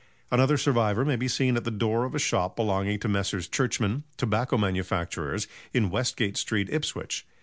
Another 0.31 0.57
survivor 0.57 1.05
may 1.05 1.15
be 1.15 1.27
seen 1.27 1.55
at 1.55 1.63
the 1.63 1.69
door 1.69 2.05
of 2.05 2.15
a 2.15 2.17
shop 2.17 2.55
belonging 2.55 2.97
to 3.01 3.07
Messrs. 3.07 3.47
Churchman, 3.47 4.03
tobacco 4.17 4.57
manufacturers, 4.57 5.47
in 5.75 5.91
Westgate 5.91 6.37
Street, 6.37 6.69
Ipswich. 6.71 7.23